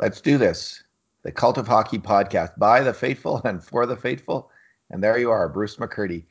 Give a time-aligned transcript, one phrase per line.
[0.00, 0.84] Let's do this.
[1.24, 4.48] The Cult of Hockey podcast by the faithful and for the faithful.
[4.90, 6.24] And there you are, Bruce McCurdy.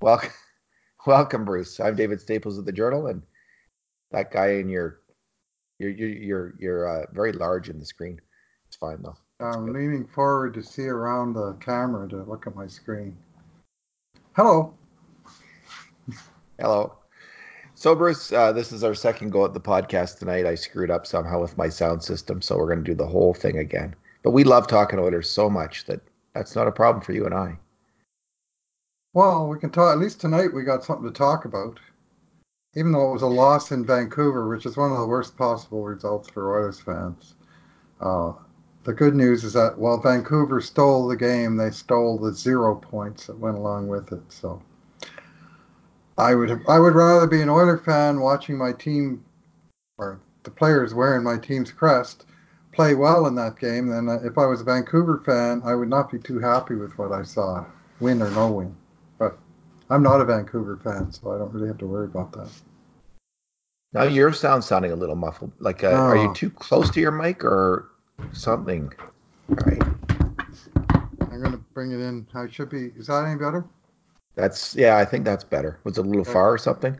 [0.00, 0.30] Welcome,
[1.06, 1.78] welcome, Bruce.
[1.78, 3.22] I'm David Staples of the Journal, and
[4.12, 5.00] that guy in your,
[5.78, 8.18] you're you're you're, you're uh, very large in the screen.
[8.66, 9.16] It's fine though.
[9.40, 13.14] I'm leaning forward to see around the camera to look at my screen.
[14.34, 14.72] Hello.
[16.58, 16.94] Hello.
[17.82, 20.46] So, Bruce, uh, this is our second go at the podcast tonight.
[20.46, 23.34] I screwed up somehow with my sound system, so we're going to do the whole
[23.34, 23.96] thing again.
[24.22, 26.00] But we love talking Oilers so much that
[26.32, 27.58] that's not a problem for you and I.
[29.14, 29.92] Well, we can talk.
[29.92, 31.80] At least tonight, we got something to talk about.
[32.76, 35.82] Even though it was a loss in Vancouver, which is one of the worst possible
[35.82, 37.34] results for Oilers fans.
[38.00, 38.32] Uh,
[38.84, 43.26] the good news is that while Vancouver stole the game, they stole the zero points
[43.26, 44.22] that went along with it.
[44.28, 44.62] So
[46.18, 49.24] I would I would rather be an Oiler fan watching my team
[49.98, 52.26] or the players wearing my team's crest
[52.72, 55.62] play well in that game than if I was a Vancouver fan.
[55.64, 57.64] I would not be too happy with what I saw,
[58.00, 58.74] win or no win.
[59.18, 59.38] But
[59.90, 62.50] I'm not a Vancouver fan, so I don't really have to worry about that.
[63.92, 65.52] Now your sound sounding a little muffled.
[65.58, 65.96] Like, uh, oh.
[65.96, 66.34] are you oh.
[66.34, 67.90] too close to your mic or
[68.32, 68.90] something?
[69.50, 69.82] All right.
[71.30, 72.26] I'm gonna bring it in.
[72.34, 72.92] I should be.
[72.96, 73.66] Is that any better?
[74.34, 75.78] That's yeah, I think that's better.
[75.84, 76.98] Was it a little far or something?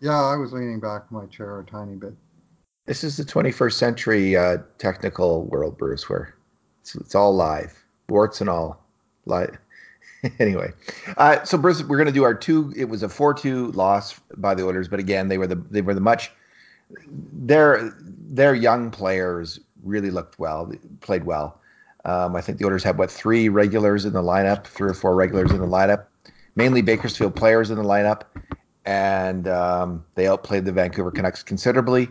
[0.00, 2.14] Yeah, I was leaning back in my chair a tiny bit.
[2.86, 6.34] This is the 21st century uh, technical world, Bruce, where
[6.82, 8.84] it's, it's all live, warts and all.
[9.24, 9.56] Live.
[10.38, 10.70] anyway,
[11.16, 12.74] uh, so Bruce, we're going to do our two.
[12.76, 15.94] It was a four-two loss by the Oilers, but again, they were the they were
[15.94, 16.30] the much.
[17.32, 17.94] Their
[18.28, 21.58] their young players really looked well, played well.
[22.04, 25.14] Um, I think the Oilers had what three regulars in the lineup, three or four
[25.14, 26.04] regulars in the lineup
[26.56, 28.22] mainly Bakersfield players in the lineup,
[28.84, 32.08] and um, they outplayed the Vancouver Canucks considerably.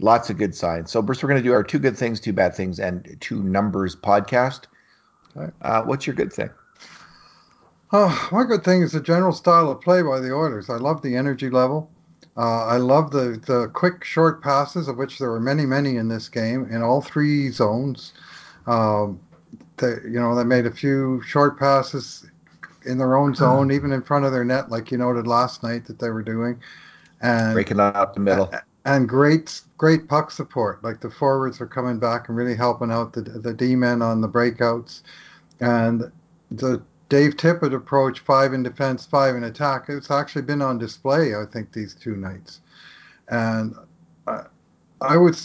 [0.00, 0.90] Lots of good signs.
[0.90, 3.42] So, Bruce, we're going to do our two good things, two bad things, and two
[3.42, 4.64] numbers podcast.
[5.62, 6.50] Uh, what's your good thing?
[7.92, 10.70] Oh, my good thing is the general style of play by the Oilers.
[10.70, 11.90] I love the energy level.
[12.36, 16.08] Uh, I love the, the quick, short passes, of which there were many, many in
[16.08, 18.14] this game in all three zones.
[18.66, 19.20] Um,
[19.76, 22.26] they, you know, they made a few short passes
[22.84, 23.36] in their own hmm.
[23.36, 26.22] zone, even in front of their net, like you noted last night that they were
[26.22, 26.60] doing,
[27.20, 28.52] and breaking up the middle.
[28.84, 30.82] And great, great puck support.
[30.82, 34.20] Like the forwards are coming back and really helping out the the D men on
[34.20, 35.02] the breakouts,
[35.60, 36.10] and
[36.50, 39.84] the Dave Tippett approach, five in defense, five in attack.
[39.88, 42.60] It's actually been on display, I think, these two nights,
[43.28, 43.76] and
[44.26, 44.44] I,
[45.00, 45.36] I would,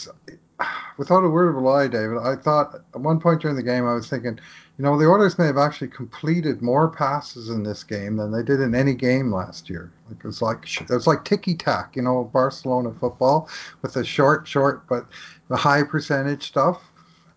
[0.97, 3.85] without a word of a lie, David, I thought at one point during the game
[3.85, 4.39] I was thinking
[4.77, 8.43] you know, the Oilers may have actually completed more passes in this game than they
[8.43, 9.91] did in any game last year.
[10.07, 13.49] Like it was like it was like ticky tack, you know, Barcelona football
[13.81, 15.07] with the short, short but
[15.49, 16.83] the high percentage stuff,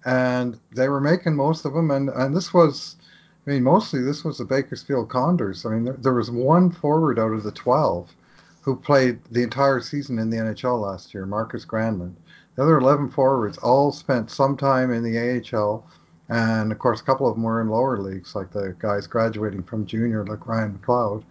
[0.04, 1.90] and they were making most of them.
[1.90, 2.96] And and this was,
[3.46, 5.64] I mean, mostly this was the Bakersfield Condors.
[5.64, 8.10] I mean, there, there was one forward out of the twelve
[8.60, 12.14] who played the entire season in the NHL last year, Markus Granlund.
[12.56, 15.86] The other 11 forwards all spent some time in the AHL
[16.30, 19.64] and of course, a couple of them were in lower leagues, like the guys graduating
[19.64, 21.24] from junior, like Ryan McLeod.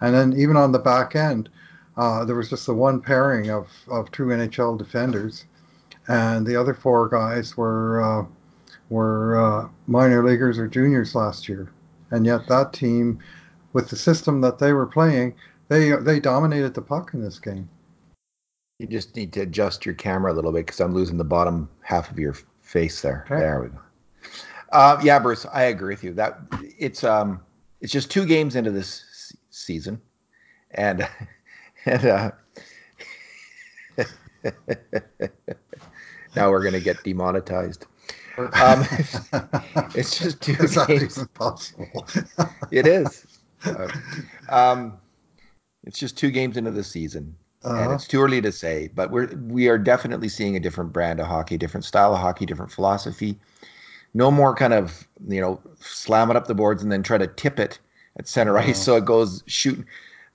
[0.00, 1.48] And then even on the back end,
[1.96, 5.44] uh, there was just the one pairing of, of two NHL defenders,
[6.08, 8.26] and the other four guys were uh,
[8.88, 11.70] were uh, minor leaguers or juniors last year.
[12.10, 13.20] And yet that team,
[13.72, 15.34] with the system that they were playing,
[15.68, 17.68] they they dominated the puck in this game.
[18.80, 21.68] You just need to adjust your camera a little bit because I'm losing the bottom
[21.82, 23.24] half of your face there.
[23.30, 23.38] Okay.
[23.40, 23.78] There we go.
[24.72, 26.14] Uh, yeah, Bruce, I agree with you.
[26.14, 26.38] That
[26.78, 27.40] it's um
[27.80, 30.00] it's just two games into this season,
[30.72, 31.08] and
[31.86, 32.30] and uh,
[36.36, 37.86] now we're gonna get demonetized.
[38.38, 38.86] Um,
[39.94, 41.26] it's just two is games.
[41.34, 42.06] possible.
[42.70, 43.26] it is.
[43.64, 43.88] Uh,
[44.48, 44.98] um,
[45.84, 47.82] it's just two games into the season, uh-huh.
[47.82, 48.88] and it's too early to say.
[48.94, 52.46] But we're we are definitely seeing a different brand of hockey, different style of hockey,
[52.46, 53.36] different philosophy
[54.14, 57.26] no more kind of you know slam it up the boards and then try to
[57.26, 57.78] tip it
[58.16, 58.84] at center ice mm.
[58.84, 59.86] so it goes shooting.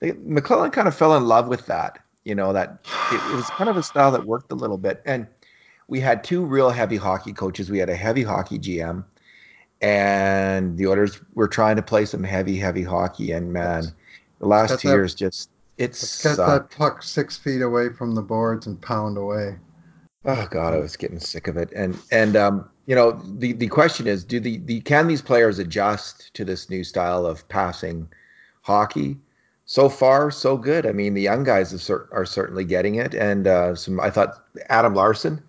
[0.02, 1.98] McLellan kind of fell in love with that.
[2.24, 2.80] You know that
[3.12, 5.00] it, it, was kind of a style that worked a little bit.
[5.06, 5.26] And
[5.88, 7.70] we had two real heavy hockey coaches.
[7.70, 9.04] We had a heavy hockey GM,
[9.80, 13.30] and the Oilers were trying to play some heavy, heavy hockey.
[13.30, 13.84] And man,
[14.40, 18.22] the last two that, years just it's get that puck six feet away from the
[18.22, 19.56] boards and pound away.
[20.26, 21.70] Oh God, I was getting sick of it.
[21.74, 25.60] And and um, you know, the the question is, do the, the can these players
[25.60, 28.08] adjust to this new style of passing
[28.62, 29.16] hockey?
[29.68, 30.86] So far, so good.
[30.86, 34.00] I mean, the young guys are, are certainly getting it, and uh, some.
[34.00, 35.42] I thought Adam Larsson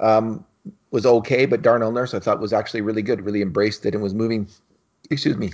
[0.00, 0.44] um,
[0.90, 4.02] was okay, but Darnell Nurse I thought was actually really good, really embraced it and
[4.02, 4.48] was moving,
[5.10, 5.52] excuse me,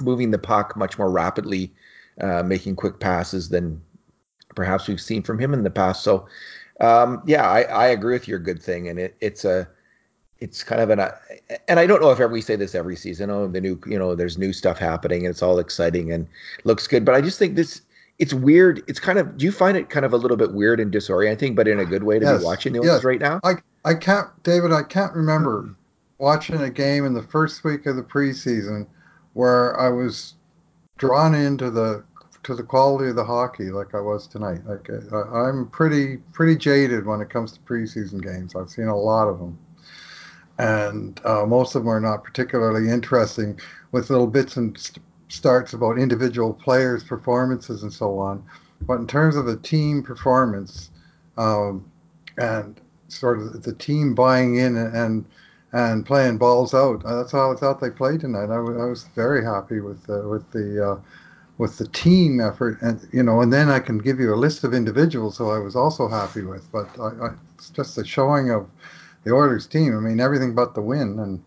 [0.00, 1.72] moving the puck much more rapidly,
[2.20, 3.80] uh, making quick passes than
[4.54, 6.02] perhaps we've seen from him in the past.
[6.02, 6.26] So,
[6.80, 9.68] um, yeah, I, I agree with your good thing, and it, it's a
[10.38, 11.16] it's kind of an uh,
[11.68, 13.30] and I don't know if ever we say this every season.
[13.30, 16.26] Oh, the new you know there's new stuff happening and it's all exciting and
[16.64, 17.82] looks good, but I just think this
[18.18, 18.82] it's weird.
[18.86, 21.54] It's kind of do you find it kind of a little bit weird and disorienting,
[21.54, 23.04] but in a good way to yes, be watching the yes.
[23.04, 23.40] right now?
[23.44, 24.72] I I can't, David.
[24.72, 25.74] I can't remember
[26.18, 28.86] watching a game in the first week of the preseason
[29.34, 30.34] where I was
[30.98, 32.04] drawn into the
[32.46, 34.60] to the quality of the hockey like I was tonight.
[34.66, 38.54] Like I, I'm pretty pretty jaded when it comes to preseason games.
[38.54, 39.58] I've seen a lot of them,
[40.58, 43.58] and uh, most of them are not particularly interesting,
[43.90, 48.44] with little bits and st- starts about individual players' performances and so on.
[48.82, 50.90] But in terms of the team performance,
[51.36, 51.90] um,
[52.38, 55.24] and sort of the team buying in and
[55.72, 58.44] and playing balls out, uh, that's how I thought they played tonight.
[58.44, 61.00] I, w- I was very happy with the, with the uh,
[61.58, 64.64] with the team effort, and you know, and then I can give you a list
[64.64, 66.70] of individuals who I was also happy with.
[66.70, 68.68] But I, I, it's just the showing of
[69.24, 69.96] the Oilers team.
[69.96, 71.42] I mean, everything but the win, and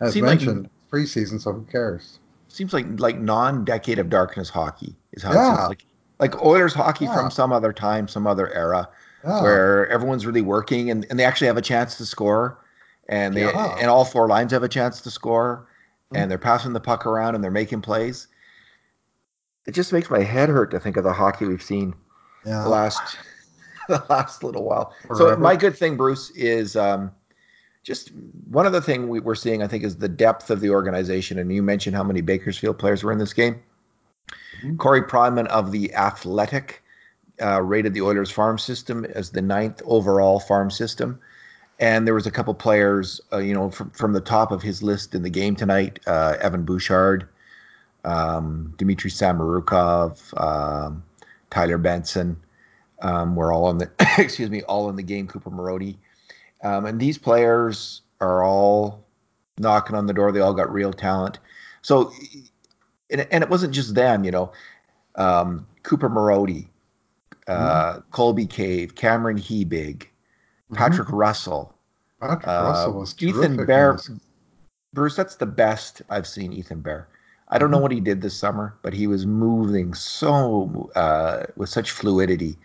[0.00, 2.18] as Seemed mentioned, like, preseason, so who cares?
[2.48, 5.52] Seems like like non-decade of darkness hockey is how yeah.
[5.52, 5.84] it seems like.
[6.18, 7.14] Like Oilers hockey yeah.
[7.14, 8.86] from some other time, some other era,
[9.24, 9.40] yeah.
[9.40, 12.58] where everyone's really working and, and they actually have a chance to score,
[13.08, 15.66] and they and all four lines have a chance to score,
[16.12, 16.16] mm-hmm.
[16.16, 18.26] and they're passing the puck around and they're making plays
[19.66, 21.94] it just makes my head hurt to think of the hockey we've seen
[22.44, 22.62] yeah.
[22.62, 23.18] the last
[23.88, 24.94] the last little while.
[25.06, 25.34] Forever.
[25.34, 27.10] So my good thing, Bruce, is um,
[27.82, 28.12] just
[28.48, 29.62] one other thing we, are seeing.
[29.62, 31.38] I think is the depth of the organization.
[31.38, 33.60] And you mentioned how many Bakersfield players were in this game.
[34.62, 34.76] Mm-hmm.
[34.76, 36.82] Corey Pronman of the Athletic
[37.42, 41.18] uh, rated the Oilers farm system as the ninth overall farm system.
[41.78, 44.82] And there was a couple players, uh, you know, from, from the top of his
[44.82, 45.98] list in the game tonight.
[46.06, 47.26] Uh, Evan Bouchard,
[48.04, 51.02] um, Dmitry Samorukov, um,
[51.50, 52.36] Tyler Benson
[53.02, 55.26] um, were all on the excuse me all in the game.
[55.26, 55.96] Cooper Marody,
[56.62, 59.04] um, and these players are all
[59.58, 60.32] knocking on the door.
[60.32, 61.38] They all got real talent.
[61.82, 62.12] So,
[63.10, 64.24] and, and it wasn't just them.
[64.24, 64.52] You know,
[65.16, 66.68] um, Cooper Marody,
[67.46, 68.10] uh, mm-hmm.
[68.10, 70.74] Colby Cave, Cameron Hebig, mm-hmm.
[70.74, 71.16] Patrick mm-hmm.
[71.16, 71.74] Russell.
[72.20, 73.98] Patrick uh, Russell was Ethan Bear.
[74.92, 77.08] Bruce, that's the best I've seen Ethan Bear.
[77.50, 77.82] I don't know mm-hmm.
[77.82, 82.56] what he did this summer, but he was moving so uh, with such fluidity,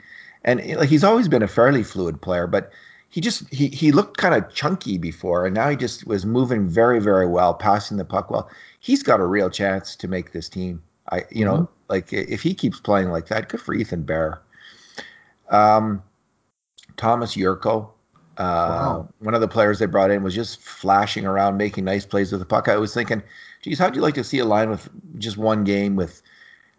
[0.44, 2.72] and like he's always been a fairly fluid player, but
[3.10, 6.68] he just he he looked kind of chunky before, and now he just was moving
[6.68, 8.50] very very well, passing the puck well.
[8.80, 10.84] He's got a real chance to make this team.
[11.12, 11.56] I you mm-hmm.
[11.56, 14.42] know like if he keeps playing like that, good for Ethan Bear.
[15.50, 16.04] Um,
[16.98, 17.90] Tomas Jurco,
[18.38, 19.10] uh, wow.
[19.20, 22.40] one of the players they brought in was just flashing around, making nice plays with
[22.40, 22.68] the puck.
[22.68, 23.24] I was thinking
[23.66, 24.88] geez, how'd you like to see a line with
[25.18, 26.22] just one game with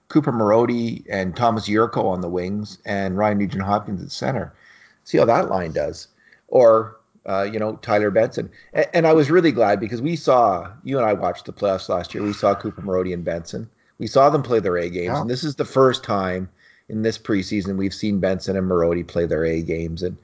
[0.08, 4.55] Cooper Marody and Tomas Jurco on the wings and Ryan Nugent Hopkins at center?
[5.03, 6.06] See how that line does.
[6.47, 8.50] Or, uh, you know, Tyler Benson.
[8.73, 11.88] And, and, I was really glad because we saw, you and I watched the playoffs
[11.88, 12.23] last year.
[12.23, 13.69] We saw Cooper Marody and Benson.
[13.99, 15.19] We saw them play their A games.
[15.19, 16.49] And this is the first time
[16.88, 20.05] in this preseason we've seen Benson and Marody play their A games.
[20.05, 20.17] And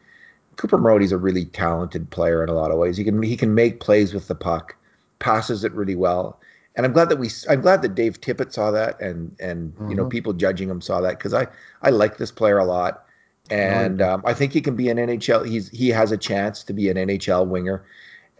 [0.56, 2.96] Cooper Marody's a really talented player in a lot of ways.
[2.96, 4.76] He can he can make plays with the puck,
[5.18, 6.38] passes it really well.
[6.74, 9.90] And I'm glad that we I'm glad that Dave Tippett saw that and and mm-hmm.
[9.90, 10.10] you know mm-hmm.
[10.10, 11.46] people judging him saw that because I
[11.82, 13.04] I like this player a lot.
[13.50, 16.72] And um, I think he can be an NHL he's he has a chance to
[16.72, 17.84] be an NHL winger.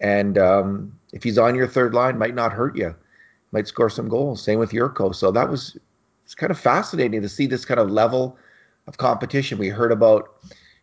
[0.01, 2.95] And um, if he's on your third line might not hurt you.
[3.53, 4.43] Might score some goals.
[4.43, 5.77] Same with Jurco so that was
[6.25, 8.39] it's kind of fascinating to see this kind of level
[8.87, 9.59] of competition.
[9.59, 10.35] We heard about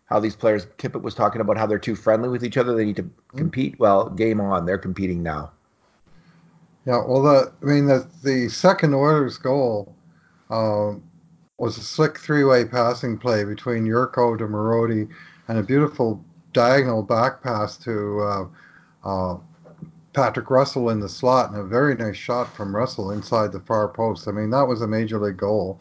[0.10, 2.86] how these players Tippett was talking about how they're too friendly with each other they
[2.86, 3.38] need to mm-hmm.
[3.38, 5.52] compete well game on they're competing now
[6.90, 9.94] yeah, well, the I mean the the second Oilers goal
[10.50, 11.04] um,
[11.60, 15.08] was a slick three-way passing play between Jurco to Marody
[15.48, 16.24] and a beautiful
[16.54, 18.46] diagonal back pass to uh,
[19.08, 19.38] uh,
[20.14, 23.88] Patrick Russell in the slot and a very nice shot from Russell inside the far
[23.90, 24.28] post.
[24.28, 25.80] I mean that was a major league goal,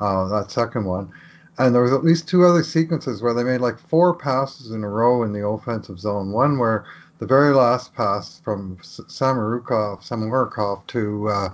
[0.00, 1.10] uh, that second one.
[1.58, 4.84] And there was at least two other sequences where they made like four passes in
[4.84, 6.32] a row in the offensive zone.
[6.32, 6.86] One where
[7.18, 11.48] the very last pass from Samorukov, Samorukov to uh,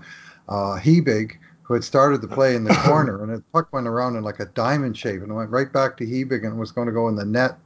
[0.49, 4.17] uh, Hebig, who had started the play in the corner, and the puck went around
[4.17, 6.95] in like a diamond shape and went right back to Hebig and was going to
[6.95, 7.59] go in the net.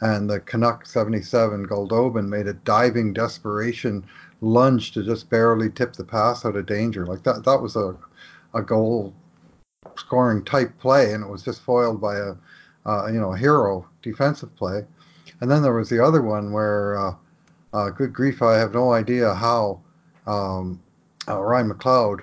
[0.00, 4.06] And the Canuck 77 Goldobin made a diving desperation
[4.40, 7.04] lunge to just barely tip the pass out of danger.
[7.04, 7.94] Like that, that was a,
[8.54, 9.12] a goal
[9.96, 12.34] scoring type play, and it was just foiled by a,
[12.86, 14.84] uh, you know, a hero defensive play.
[15.40, 17.14] And then there was the other one where uh,
[17.72, 19.80] uh, good grief, I have no idea how
[20.26, 20.80] um,
[21.28, 22.20] uh, Ryan McLeod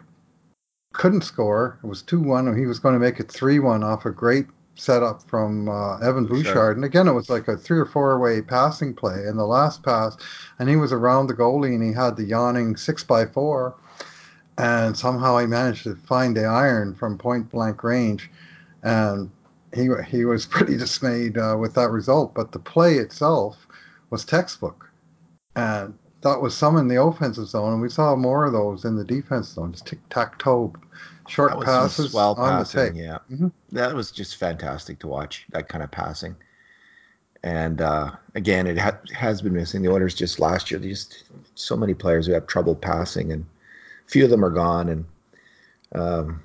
[0.93, 1.79] couldn't score.
[1.83, 4.11] It was 2 1, and he was going to make it 3 1 off a
[4.11, 6.77] great setup from uh, Evan Bouchard.
[6.77, 9.25] And again, it was like a three or four way passing play.
[9.25, 10.15] And the last pass,
[10.59, 13.75] and he was around the goalie and he had the yawning 6 by 4
[14.57, 18.29] And somehow he managed to find the iron from point blank range.
[18.83, 19.29] And
[19.73, 22.33] he, he was pretty dismayed uh, with that result.
[22.33, 23.67] But the play itself
[24.09, 24.89] was textbook.
[25.55, 28.95] And that was some in the offensive zone, and we saw more of those in
[28.95, 29.71] the defense zone.
[29.71, 30.73] Just tic tac toe,
[31.27, 33.01] short passes well on passing, the tape.
[33.01, 33.47] Yeah, mm-hmm.
[33.71, 35.45] that was just fantastic to watch.
[35.51, 36.35] That kind of passing,
[37.43, 39.81] and uh, again, it ha- has been missing.
[39.81, 41.23] The Oilers just last year, just
[41.55, 43.45] so many players who have trouble passing, and
[44.07, 44.89] few of them are gone.
[44.89, 45.05] And
[45.93, 46.43] um,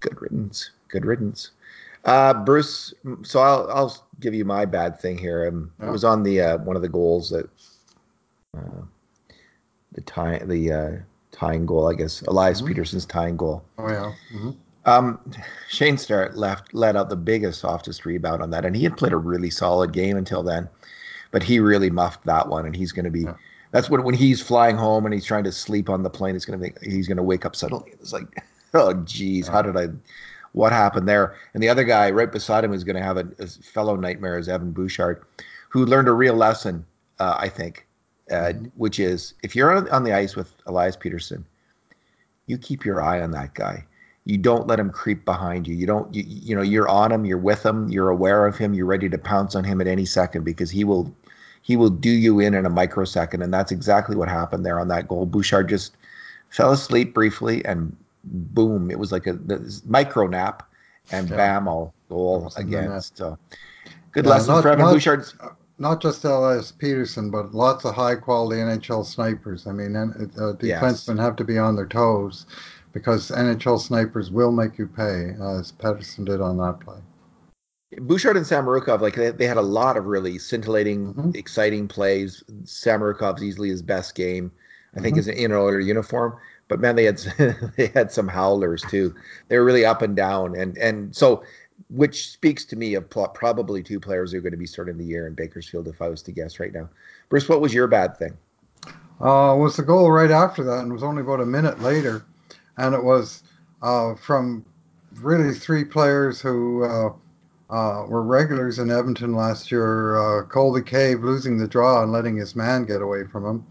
[0.00, 1.50] good riddance, good riddance.
[2.04, 5.46] Uh, Bruce, so I'll I'll give you my bad thing here.
[5.46, 5.88] Um, oh.
[5.88, 7.48] It was on the uh, one of the goals that.
[8.56, 8.82] Uh,
[9.92, 10.90] the tie the uh,
[11.32, 12.22] tying goal, I guess.
[12.22, 12.72] Elias mm-hmm.
[12.72, 13.64] Pettersson's tying goal.
[13.78, 14.12] Oh yeah.
[14.34, 14.50] Mm-hmm.
[14.86, 15.32] Um,
[15.68, 19.12] Shane Starrett left let out the biggest softest rebound on that, and he had played
[19.12, 20.68] a really solid game until then,
[21.30, 23.22] but he really muffed that one, and he's going to be.
[23.22, 23.34] Yeah.
[23.72, 26.36] That's when when he's flying home and he's trying to sleep on the plane.
[26.36, 27.92] It's to be he's going to wake up suddenly.
[27.92, 28.26] It's like,
[28.74, 29.88] oh geez, how did I?
[30.52, 31.36] What happened there?
[31.54, 34.36] And the other guy right beside him is going to have a, a fellow nightmare
[34.36, 35.22] is Evan Bouchard,
[35.68, 36.84] who learned a real lesson,
[37.20, 37.86] uh, I think,
[38.32, 41.44] uh, which is if you're on the ice with Elias Pettersson,
[42.46, 43.86] you keep your eye on that guy.
[44.24, 45.74] You don't let him creep behind you.
[45.74, 48.74] You don't, you, you know, you're on him, you're with him, you're aware of him,
[48.74, 51.14] you're ready to pounce on him at any second because he will,
[51.62, 54.88] he will do you in in a microsecond, and that's exactly what happened there on
[54.88, 55.26] that goal.
[55.26, 55.96] Bouchard just
[56.48, 59.38] fell asleep briefly, and boom, it was like a
[59.86, 60.68] micro nap,
[61.12, 61.36] and yeah.
[61.36, 63.00] bam, all goal again.
[63.00, 63.38] So
[64.12, 65.34] good yeah, lesson not, for Evan not, Bouchard's
[65.78, 69.66] not just Elias Pettersson, but lots of high quality NHL snipers.
[69.66, 71.18] I mean, uh, defensemen yes.
[71.18, 72.46] have to be on their toes
[72.92, 76.98] because NHL snipers will make you pay, as Pettersson did on that play.
[77.98, 81.30] Bouchard and Samorukov, like they, they had a lot of really scintillating, mm-hmm.
[81.34, 82.44] exciting plays.
[82.62, 85.04] Samorukov's easily his best game, I mm-hmm.
[85.04, 86.36] think, is in an Oiler uniform.
[86.68, 87.18] But man, they had
[87.76, 89.14] they had some howlers too.
[89.48, 91.42] They were really up and down, and and so
[91.88, 95.04] which speaks to me of probably two players who are going to be starting the
[95.04, 96.88] year in Bakersfield, if I was to guess right now.
[97.28, 98.36] Bruce, what was your bad thing?
[99.20, 102.24] Uh, was the goal right after that, and it was only about a minute later,
[102.76, 103.42] and it was
[103.82, 104.64] uh, from
[105.16, 107.12] really three players who uh,
[107.70, 110.16] uh were regulars in Edmonton last year.
[110.16, 113.66] Uh, Colby Cave losing the draw and letting his man get away from him,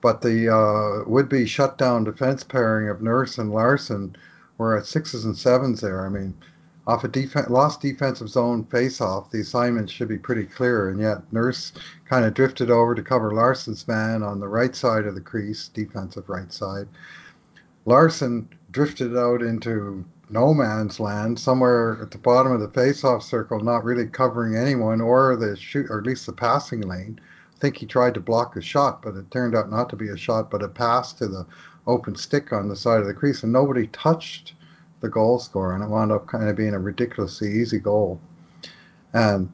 [0.00, 4.16] but the uh, would-be shutdown defense pairing of Nurse and Larsson
[4.58, 6.04] were at sixes and sevens there.
[6.04, 6.34] I mean
[6.86, 11.32] off a def- lost defensive zone face-off, the assignment should be pretty clear, and yet
[11.32, 11.72] Nurse
[12.04, 15.68] kind of drifted over to cover Larsson's man on the right side of the crease,
[15.68, 16.86] defensive right side.
[17.86, 23.60] Larsson drifted out into no man's land, somewhere at the bottom of the face-off circle,
[23.60, 27.20] not really covering anyone or the shoot, or at least the passing lane.
[27.54, 30.08] I think he tried to block a shot, but it turned out not to be
[30.08, 31.46] a shot, but a pass to the
[31.86, 34.54] open stick on the side of the crease, and nobody touched
[35.00, 38.20] the goal scorer, and it wound up kind of being a ridiculously easy goal.
[39.12, 39.52] And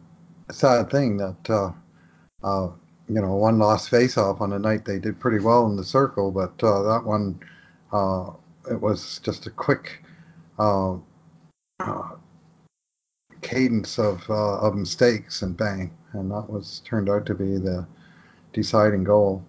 [0.52, 1.72] sad thing that uh,
[2.42, 2.70] uh,
[3.08, 6.30] you know one lost face-off on a night they did pretty well in the circle,
[6.30, 7.40] but uh, that one
[7.92, 8.30] uh,
[8.70, 10.02] it was just a quick
[10.60, 10.96] uh,
[11.80, 12.10] uh,
[13.40, 17.86] cadence of of mistakes and bang, and that was turned out to be the
[18.52, 19.42] deciding goal.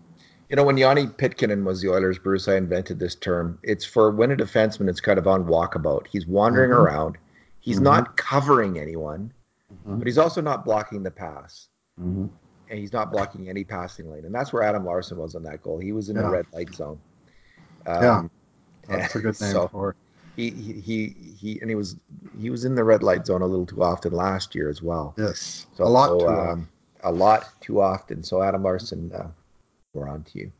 [0.49, 3.57] You know, when Joni Pitkanen was the Oilers, Bruce, I invented this term.
[3.63, 6.07] It's for when a defenseman is kind of on walkabout.
[6.07, 6.81] He's wandering mm-hmm.
[6.81, 7.17] around.
[7.59, 7.85] He's mm-hmm.
[7.85, 9.31] not covering anyone,
[9.71, 9.97] mm-hmm.
[9.97, 11.69] but he's also not blocking the pass.
[11.99, 12.27] Mm-hmm.
[12.69, 14.25] And he's not blocking any passing lane.
[14.25, 15.77] And that's where Adam Larson was on that goal.
[15.77, 16.21] He was in yeah.
[16.23, 16.99] the red light zone.
[17.85, 18.29] Um,
[18.89, 19.95] yeah, that's a good name so for.
[20.35, 21.97] He, he he and he was
[22.39, 25.13] he was in the red light zone a little too often last year as well.
[25.17, 26.67] Yes, so, a lot so, too um, often.
[27.03, 28.23] A lot too often.
[28.23, 29.27] So Adam Larsson uh,
[29.93, 30.51] we're on to you.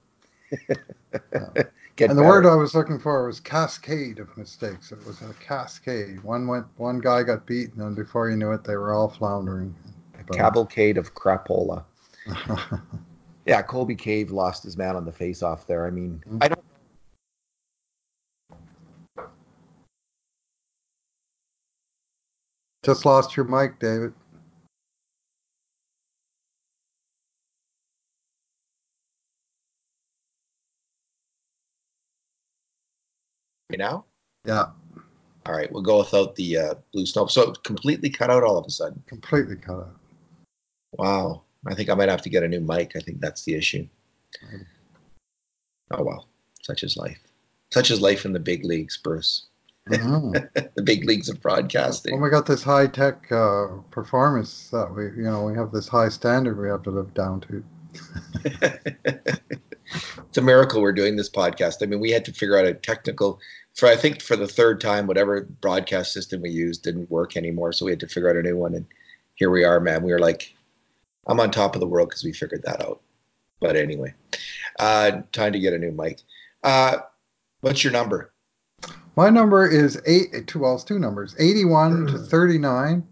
[2.10, 2.24] and the better.
[2.24, 4.92] word I was looking for was cascade of mistakes.
[4.92, 6.22] It was a cascade.
[6.24, 9.74] One went, one guy got beaten, and before you knew it, they were all floundering.
[10.20, 11.84] A cavalcade of crapola.
[13.46, 15.88] yeah, Colby Cave lost his man on the face-off there.
[15.88, 16.38] I mean, mm-hmm.
[16.42, 16.64] I don't.
[22.84, 24.14] Just lost your mic, David.
[33.78, 34.06] now?
[34.46, 34.68] Yeah.
[35.46, 37.26] All right, we'll go without the uh, blue snow.
[37.28, 39.02] So completely cut out all of a sudden.
[39.08, 39.96] Completely cut out.
[40.94, 41.44] Wow.
[41.68, 42.96] I think I might have to get a new mic.
[42.96, 43.88] I think that's the issue.
[45.92, 46.28] Oh well,
[46.64, 47.20] such is life.
[47.72, 49.48] Such is life in the big leagues, Bruce.
[49.90, 50.32] Mm-hmm.
[50.76, 52.14] the big leagues of broadcasting.
[52.14, 55.88] When we got this high tech uh, performance that we, you know, we have this
[55.88, 57.64] high standard we have to live down to.
[60.28, 61.82] it's a miracle we're doing this podcast.
[61.82, 63.40] I mean, we had to figure out a technical
[63.74, 67.74] for I think for the third time, whatever broadcast system we used didn't work anymore,
[67.74, 68.76] so we had to figure out a new one.
[68.76, 68.86] And
[69.36, 70.04] here we are, man.
[70.04, 70.54] We were like,
[71.28, 73.02] I'm on top of the world because we figured that out.
[73.60, 74.14] But anyway,
[74.80, 76.22] uh, time to get a new mic.
[76.64, 76.98] Uh,
[77.62, 78.31] what's your number?
[79.16, 80.48] My number is eight.
[80.48, 83.06] Two, well, it's two numbers: 81 to 39.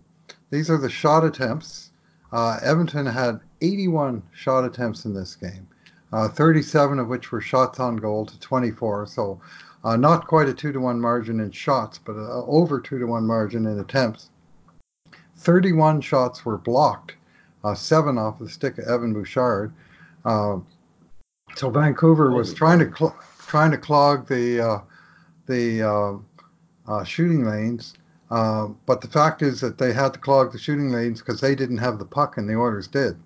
[0.49, 1.91] These are the shot attempts.
[2.31, 5.67] Uh, Edmonton had 81 shot attempts in this game,
[6.13, 9.07] uh, 37 of which were shots on goal to 24.
[9.07, 9.41] So
[9.83, 13.05] uh, not quite a two to one margin in shots, but uh, over two to
[13.05, 14.29] one margin in attempts.
[15.37, 17.15] 31 shots were blocked,
[17.63, 19.73] uh, seven off the stick of Evan Bouchard.
[20.25, 20.59] Uh,
[21.55, 24.79] so Vancouver was trying to cl- trying to clog the uh,
[25.49, 26.21] the
[26.87, 27.95] uh, shooting lanes,
[28.29, 31.79] but the fact is that they had to clog the shooting lanes because they didn't
[31.79, 33.17] have the puck and the Oilers did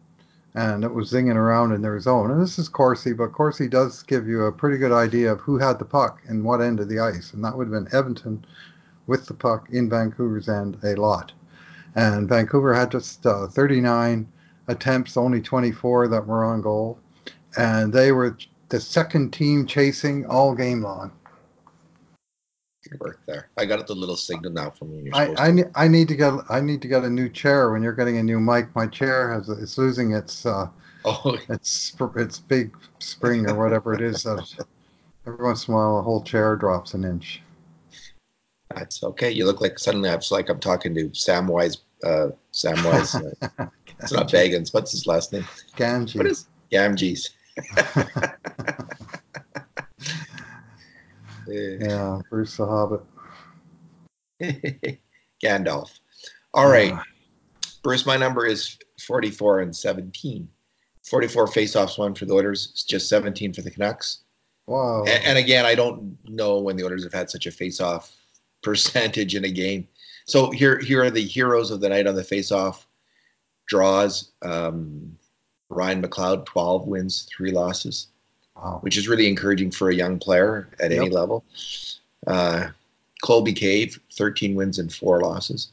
[0.55, 2.31] and it was zinging around in their zone.
[2.31, 5.57] And this is Corsi, but Corsi does give you a pretty good idea of who
[5.57, 8.45] had the puck and what end of the ice, and that would have been Edmonton
[9.07, 11.31] with the puck in Vancouver's end a lot.
[11.95, 14.27] And Vancouver had just uh, 39
[14.67, 16.99] attempts, only 24 that were on goal,
[17.57, 18.37] and they were
[18.69, 21.11] the second team chasing all game long
[22.99, 23.49] work there.
[23.57, 25.11] I got the little signal now from you.
[25.13, 25.71] I, I, to.
[25.75, 27.71] I need to get I need to get a new chair.
[27.71, 30.67] When you're getting a new mic, my chair has it's losing its uh,
[31.05, 34.25] oh its its big spring or whatever it is.
[34.25, 37.41] every once in a while, a whole chair drops an inch.
[38.75, 39.31] That's okay.
[39.31, 41.77] You look like suddenly it's like I'm talking to Samwise.
[42.03, 43.15] Uh, Samwise.
[43.41, 43.67] Uh,
[43.99, 44.73] it's not Baggins.
[44.73, 45.43] What's his last name?
[45.77, 46.17] Gamgee.
[46.17, 47.29] What is Gamgees?
[51.47, 53.01] Yeah, Bruce the Hobbit.
[55.43, 55.99] Gandalf.
[56.53, 56.93] All right.
[57.81, 60.47] Bruce, my number is 44 and 17.
[61.03, 64.19] 44 faceoffs won for the Oilers, it's just 17 for the Canucks.
[64.67, 65.03] Wow.
[65.03, 68.11] And, and, again, I don't know when the Oilers have had such a faceoff
[68.63, 69.87] percentage in a game.
[70.25, 72.85] So here, here are the heroes of the night on the faceoff
[73.67, 74.31] draws.
[74.41, 75.17] Um,
[75.69, 78.07] Ryan McLeod, 12 wins, three losses
[78.55, 78.79] wow.
[78.81, 81.01] which is really encouraging for a young player at yep.
[81.01, 81.43] any level.
[82.27, 82.69] Uh,
[83.23, 85.69] Colby Cave, 13 wins and four losses.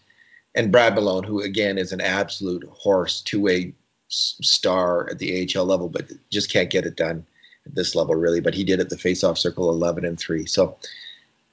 [0.55, 3.73] And Brad Malone, who again is an absolute horse, two way
[4.09, 7.25] star at the AHL level, but just can't get it done
[7.66, 8.40] at this level, really.
[8.40, 10.47] But he did at the faceoff circle 11 and 3.
[10.47, 10.77] So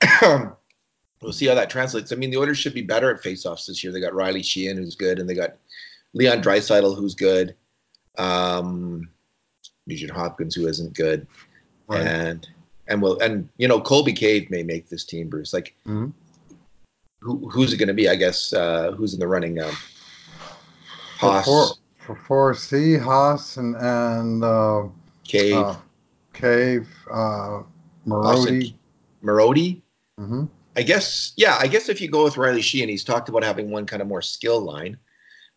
[0.22, 2.12] we'll see how that translates.
[2.12, 3.94] I mean, the Oilers should be better at faceoffs this year.
[3.94, 5.56] They got Riley Sheahan, who's good, and they got
[6.14, 7.56] Leon Draisaitl, who's good.
[8.18, 9.10] Um,
[9.88, 11.26] Nugent Hopkins, who isn't good,
[11.88, 12.06] right.
[12.06, 12.48] and
[12.88, 15.54] and will and you know Colby Cave may make this team, Bruce.
[15.54, 16.10] Like, mm-hmm.
[17.22, 18.10] who who's it going to be?
[18.10, 19.72] I guess uh, who's in the running now?
[21.18, 21.46] Haas.
[21.46, 24.84] For, for, for C, Haas, and and uh,
[25.24, 25.76] Cave, uh,
[26.34, 27.64] Cave, uh,
[28.06, 28.76] Marody,
[29.24, 29.82] Marody.
[30.20, 30.46] Mm-hmm.
[30.76, 31.58] I guess, yeah.
[31.60, 34.08] I guess if you go with Riley Sheahan, he's talked about having one kind of
[34.08, 34.96] more skill line.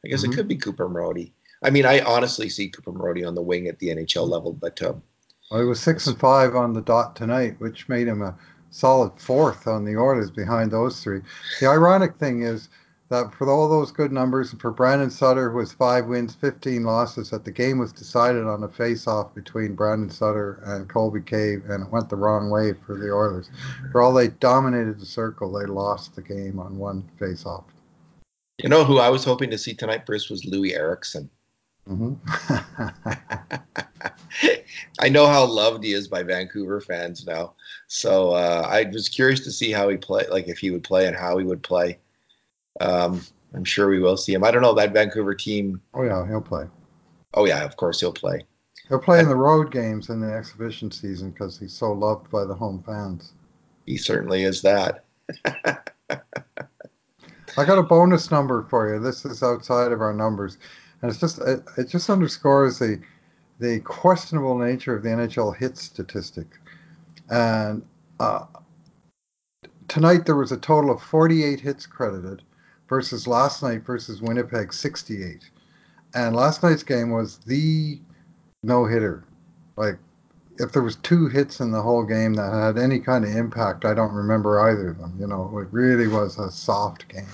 [0.05, 0.33] I guess mm-hmm.
[0.33, 1.33] it could be Cooper Marody.
[1.63, 4.81] I mean, I honestly see Cooper Marody on the wing at the NHL level, but
[4.83, 5.03] um,
[5.51, 8.37] well, he was six and five on the dot tonight, which made him a
[8.71, 11.21] solid fourth on the Oilers behind those three.
[11.61, 12.69] The ironic thing is
[13.11, 17.31] that for all those good numbers, for Brandon Sutter, who was five wins, 15 losses,
[17.31, 21.85] that the game was decided on a face-off between Brandon Sutter and Colby Cave, and
[21.85, 23.51] it went the wrong way for the Oilers.
[23.91, 27.65] For all they dominated the circle, they lost the game on one face-off.
[28.63, 31.29] You know who I was hoping to see tonight, Bruce, was Loui Eriksson.
[31.91, 32.15] Mm-hmm.
[35.01, 37.55] I know how loved he is by Vancouver fans now,
[37.89, 41.09] so uh, I was curious to see how he play, like if he would play
[41.09, 41.99] and how he would play.
[42.81, 43.23] Um,
[43.55, 44.45] I'm sure we will see him.
[44.45, 45.81] I don't know that Vancouver team.
[45.93, 46.67] Oh yeah, he'll play.
[47.35, 48.45] Oh yeah, of course he'll play.
[48.89, 52.45] He'll play in the road games in the exhibition season because he's so loved by
[52.45, 53.33] the home fans.
[53.87, 55.05] He certainly is that.
[57.57, 59.01] I got a bonus number for you.
[59.01, 60.59] This is outside of our numbers
[61.03, 63.01] and it's just it, it just underscores the
[63.59, 66.47] the questionable nature of the NHL hit statistic.
[67.29, 67.83] And
[68.19, 68.47] uh,
[69.87, 72.43] tonight there was a total of 48 hits credited
[72.89, 75.49] versus last night versus Winnipeg 68.
[76.15, 78.01] And last night's game was the
[78.63, 79.25] no hitter.
[79.77, 79.99] Like
[80.59, 83.85] if there was two hits in the whole game that had any kind of impact,
[83.85, 85.17] I don't remember either of them.
[85.21, 87.27] You know, it really was a soft game,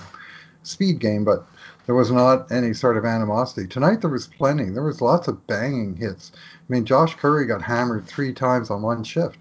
[0.63, 1.47] speed game, but
[1.87, 3.65] there was not any sort of animosity.
[3.65, 4.69] Tonight there was plenty.
[4.69, 6.33] There was lots of banging hits.
[6.35, 9.39] I mean, Josh Currie got hammered three times on one shift,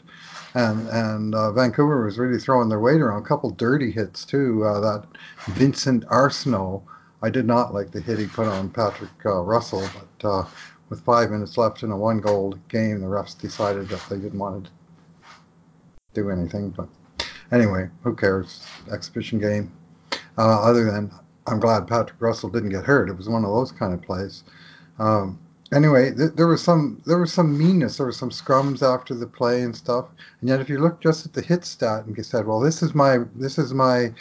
[0.55, 3.23] and and uh, Vancouver was really throwing their weight around.
[3.23, 4.65] A couple dirty hits too.
[4.65, 5.05] Uh, that
[5.49, 6.83] Vincent Arseneau.
[7.23, 9.89] I did not like the hit he put on Patrick uh, Russell,
[10.21, 10.45] but uh,
[10.89, 14.39] with five minutes left in a one goal game, the refs decided that they didn't
[14.39, 14.71] want to
[16.15, 16.71] do anything.
[16.71, 16.89] But
[17.51, 18.65] anyway, who cares?
[18.93, 19.73] Exhibition game.
[20.39, 21.11] Uh, other than
[21.47, 23.09] I'm glad Patrick Russell didn't get hurt.
[23.09, 24.43] It was one of those kind of plays.
[24.99, 25.39] Um,
[25.73, 27.97] anyway, th- there was some there was some meanness.
[27.97, 30.07] There were some scrums after the play and stuff.
[30.41, 32.83] And yet, if you look just at the hit stat and you said, "Well, this
[32.83, 34.13] is my this is my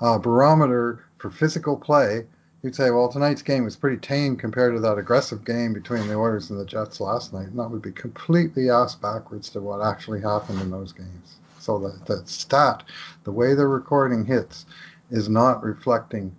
[0.00, 2.26] uh, barometer for physical play,"
[2.62, 6.14] you'd say, "Well, tonight's game was pretty tame compared to that aggressive game between the
[6.14, 9.84] Oilers and the Jets last night." And that would be completely ass backwards to what
[9.84, 11.36] actually happened in those games.
[11.58, 12.84] So the, the stat,
[13.24, 14.64] the way they're recording hits,
[15.10, 16.34] is not reflecting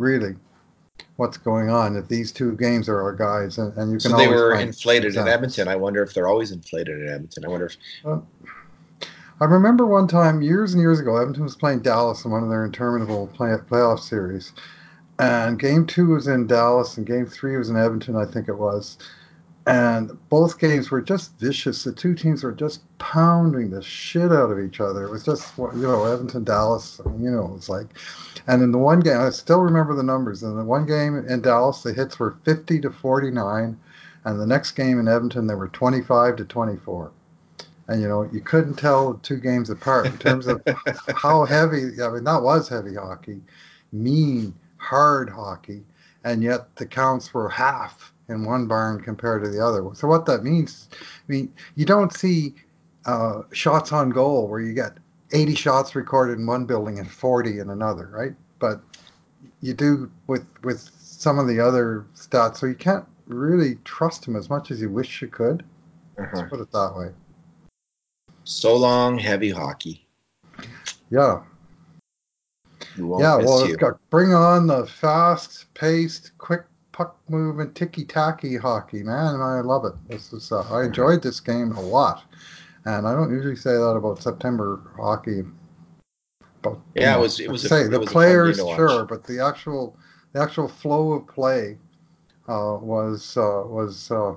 [0.00, 0.34] really
[1.16, 4.16] what's going on if these two games are our guys and, and you can so
[4.16, 5.68] they were inflated in edmonton.
[5.68, 7.44] I wonder if they're always inflated in edmonton.
[7.44, 8.20] I wonder if uh,
[9.40, 12.48] i remember one time years and years ago edmonton was playing dallas in one of
[12.48, 14.52] their interminable play, playoff series
[15.18, 18.56] and game two was in dallas and game three was in edmonton i think it
[18.56, 18.96] was
[19.66, 21.84] and both games were just vicious.
[21.84, 25.04] The two teams were just pounding the shit out of each other.
[25.04, 27.86] It was just, you know, Edmonton, Dallas, you know, it was like,
[28.46, 30.42] and in the one game, I still remember the numbers.
[30.42, 33.78] In the one game in Dallas, the hits were 50 to 49,
[34.24, 37.12] and the next game in Edmonton, they were 25 to 24.
[37.88, 40.62] And, you know, you couldn't tell two games apart in terms of
[41.16, 43.40] how heavy, I mean, that was heavy hockey,
[43.92, 45.82] mean, hard hockey,
[46.24, 49.84] and yet the counts were half in one barn compared to the other.
[49.94, 50.96] So what that means, I
[51.28, 52.54] mean, you don't see
[53.04, 54.96] uh, shots on goal where you get
[55.32, 58.34] 80 shots recorded in one building and 40 in another, right?
[58.58, 58.80] But
[59.60, 64.36] you do with with some of the other stats, so you can't really trust them
[64.36, 65.64] as much as you wish you could.
[66.18, 66.30] Uh-huh.
[66.34, 67.10] Let's put it that way.
[68.44, 70.06] So long, heavy hockey.
[71.10, 71.42] Yeah.
[72.96, 79.34] Yeah, well, it's got bring on the fast-paced, quick puck movement, ticky tacky hockey, man,
[79.34, 79.94] and I love it.
[80.08, 82.24] This is uh, I enjoyed this game a lot,
[82.84, 85.42] and I don't usually say that about September hockey.
[86.62, 87.40] But yeah, know, it was.
[87.40, 87.68] It was.
[87.68, 89.96] Say a, the players, sure, but the actual
[90.32, 91.78] the actual flow of play
[92.48, 94.34] uh, was uh, was uh,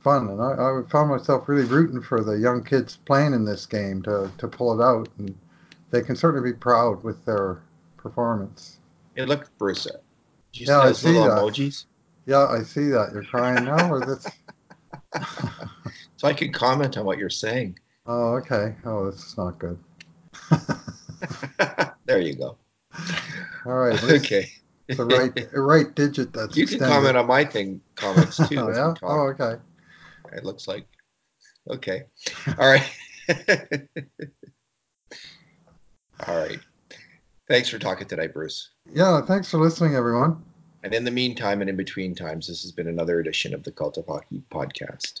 [0.00, 3.66] fun, and I, I found myself really rooting for the young kids playing in this
[3.66, 5.36] game to to pull it out, and
[5.90, 7.60] they can certainly be proud with their
[7.96, 8.78] performance.
[9.16, 9.86] It looked Bruce.
[10.52, 11.20] Yeah, I see that.
[11.20, 11.86] emojis?
[12.26, 13.10] Yeah, I see that.
[13.12, 14.26] You're crying now, or that's.
[16.16, 17.78] so I can comment on what you're saying.
[18.06, 18.74] Oh, okay.
[18.84, 19.78] Oh, this is not good.
[22.06, 22.56] there you go.
[23.66, 24.02] All right.
[24.02, 24.50] Okay.
[24.96, 26.86] the right right digit that's you extended.
[26.86, 29.54] can comment on my thing comments too oh, yeah oh okay
[30.32, 30.84] it looks like
[31.68, 32.02] okay
[32.58, 32.90] all right
[36.26, 36.58] all right
[37.50, 40.42] thanks for talking tonight bruce yeah thanks for listening everyone
[40.82, 43.72] and in the meantime and in between times, this has been another edition of the
[43.72, 45.20] Cult of Hockey podcast.